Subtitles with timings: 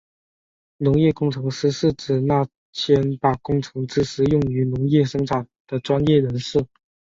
[0.77, 6.65] 农业工程师是指那些把工程知识用于农业生产的专业人士。